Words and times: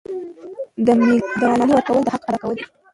د 0.85 0.87
مالیې 0.99 1.49
ورکول 1.69 2.01
د 2.03 2.07
حق 2.13 2.23
ادا 2.27 2.37
کول 2.41 2.53
دي. 2.57 2.63